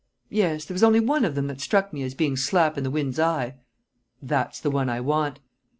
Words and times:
"Yes; 0.31 0.65
there 0.65 0.73
was 0.73 0.81
only 0.81 0.99
one 0.99 1.23
of 1.23 1.35
them 1.35 1.45
that 1.45 1.61
struck 1.61 1.93
me 1.93 2.01
as 2.01 2.15
being 2.15 2.35
slap 2.35 2.75
in 2.75 2.83
the 2.83 2.89
wind's 2.89 3.19
eye." 3.19 3.57
"That's 4.19 4.59
the 4.59 4.71
one 4.71 4.89
I 4.89 4.99
want." 4.99 5.39